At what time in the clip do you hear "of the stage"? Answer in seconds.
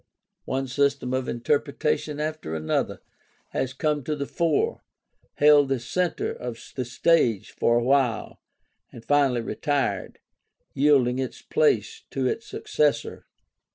6.33-7.51